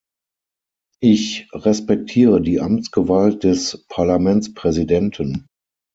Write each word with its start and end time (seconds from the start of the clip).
Ich 1.03 1.47
respektiere 1.53 2.41
die 2.41 2.59
Amtsgewalt 2.59 3.43
des 3.43 3.85
Parlamentspräsidenten. 3.87 5.45